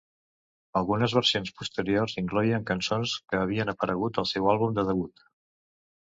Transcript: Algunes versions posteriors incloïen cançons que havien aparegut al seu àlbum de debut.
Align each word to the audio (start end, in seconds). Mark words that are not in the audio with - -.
Algunes 0.79 1.11
versions 1.17 1.51
posteriors 1.59 2.15
incloïen 2.21 2.65
cançons 2.69 3.13
que 3.33 3.41
havien 3.41 3.71
aparegut 3.75 4.17
al 4.23 4.27
seu 4.31 4.49
àlbum 4.55 4.73
de 4.79 4.87
debut. 4.89 5.23